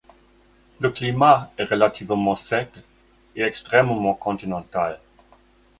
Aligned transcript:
Le 0.79 0.89
climat 0.89 1.51
est 1.59 1.65
relativement 1.65 2.35
sec 2.35 2.75
et 3.35 3.43
extrêmement 3.43 4.15
continental. 4.15 4.99